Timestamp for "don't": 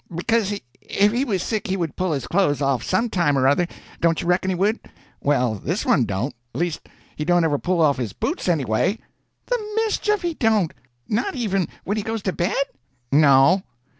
6.05-6.33, 7.23-7.43, 10.33-10.73